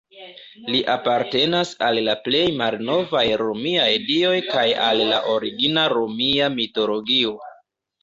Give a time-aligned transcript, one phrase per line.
[0.75, 7.41] Li apartenas al la plej malnovaj romiaj dioj kaj al la origina romia mitologio.